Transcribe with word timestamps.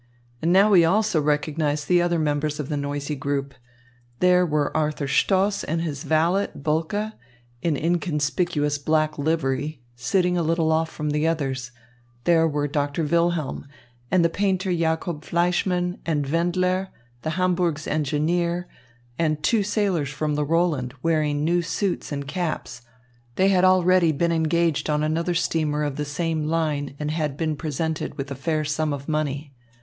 And 0.41 0.51
now 0.51 0.73
he 0.73 0.83
also 0.83 1.21
recognised 1.21 1.87
the 1.87 2.01
other 2.01 2.17
members 2.17 2.59
of 2.59 2.69
the 2.69 2.75
noisy 2.75 3.13
group. 3.13 3.53
There 4.19 4.47
were 4.47 4.75
Arthur 4.75 5.07
Stoss 5.07 5.63
and 5.63 5.83
his 5.83 6.01
valet, 6.03 6.47
Bulke, 6.55 7.11
in 7.61 7.77
inconspicuous 7.77 8.79
black 8.79 9.19
livery, 9.19 9.83
sitting 9.95 10.39
a 10.39 10.41
little 10.41 10.71
off 10.71 10.89
from 10.89 11.11
the 11.11 11.27
others. 11.27 11.69
There 12.23 12.47
were 12.47 12.67
Doctor 12.67 13.03
Wilhelm, 13.03 13.67
and 14.09 14.25
the 14.25 14.29
painter 14.29 14.73
Jacob 14.75 15.23
Fleischmann, 15.23 15.99
and 16.03 16.25
Wendler, 16.25 16.87
the 17.21 17.37
Hamburg's 17.37 17.85
engineer, 17.85 18.67
and 19.19 19.43
two 19.43 19.61
sailors 19.61 20.09
from 20.09 20.33
the 20.33 20.43
Roland, 20.43 20.95
wearing 21.03 21.45
new 21.45 21.61
suits 21.61 22.11
and 22.11 22.27
caps. 22.27 22.81
They 23.35 23.49
had 23.49 23.63
already 23.63 24.11
been 24.13 24.31
engaged 24.31 24.89
on 24.89 25.03
another 25.03 25.35
steamer 25.35 25.83
of 25.83 25.95
the 25.97 26.05
same 26.05 26.45
line 26.45 26.95
and 26.99 27.11
had 27.11 27.37
been 27.37 27.55
presented 27.55 28.17
with 28.17 28.31
a 28.31 28.35
fair 28.35 28.65
sum 28.65 28.93
of 28.93 29.07
money. 29.07 29.53